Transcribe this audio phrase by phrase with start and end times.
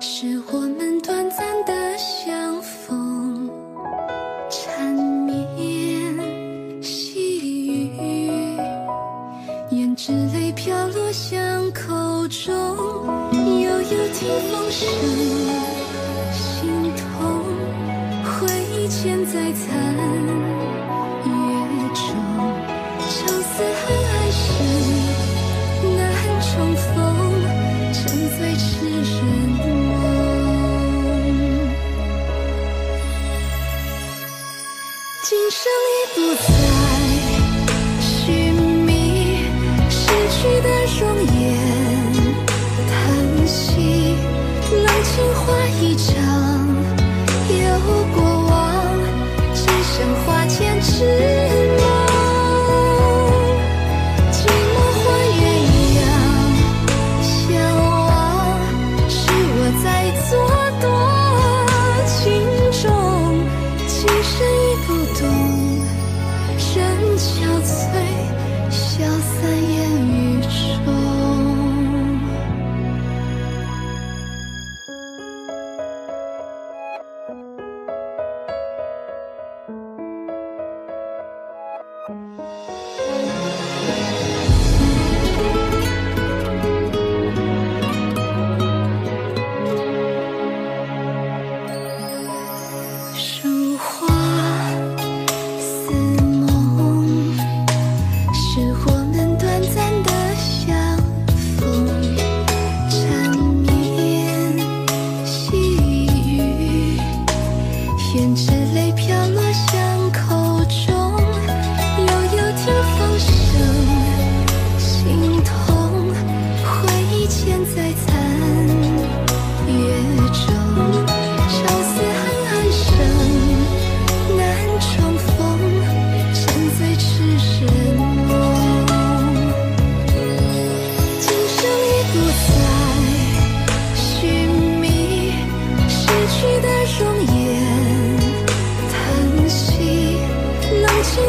[0.00, 3.50] 是我们短暂的相逢，
[4.48, 7.90] 缠绵细语，
[9.72, 11.38] 胭脂泪飘落巷
[11.72, 12.54] 口中，
[13.32, 14.88] 幽幽听风声，
[16.32, 17.42] 心痛，
[18.24, 20.17] 回忆千载残。
[35.30, 36.48] 今生已不再
[38.00, 38.54] 寻
[38.86, 39.44] 觅
[39.90, 41.02] 失去的容
[41.38, 41.46] 颜，
[42.88, 42.90] 叹
[43.46, 44.16] 息
[44.72, 45.44] 冷清化
[45.82, 46.16] 一场，
[47.46, 47.60] 有
[48.14, 48.56] 过往，
[49.52, 51.37] 只剩花前痴。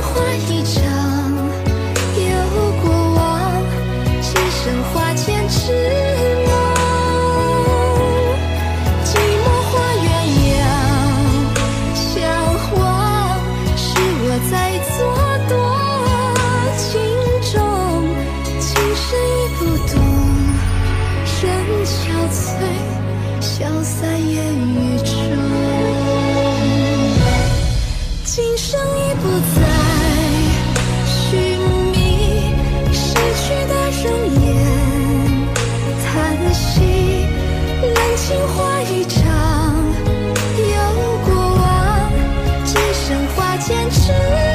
[0.00, 0.82] 花一场，
[2.16, 2.30] 有
[2.82, 3.62] 过往，
[4.22, 6.05] 只剩花前痴。
[44.06, 44.45] should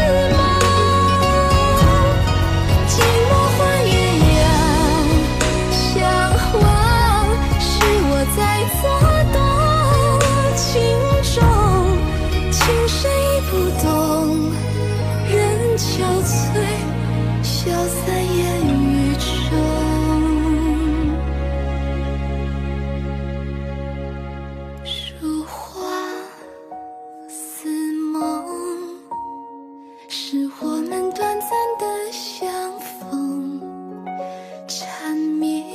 [34.92, 35.66] 缠绵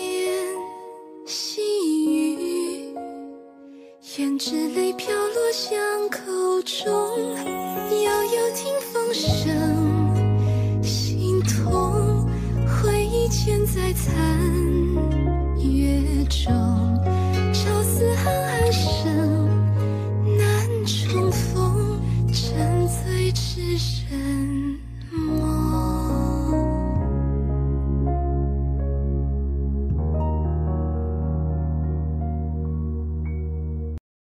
[1.24, 1.62] 细
[2.06, 2.94] 语，
[4.02, 5.74] 胭脂泪飘落巷
[6.10, 6.92] 口中，
[7.88, 12.28] 悠悠听风声，心痛，
[12.66, 14.12] 回忆嵌在残
[15.58, 16.85] 月中。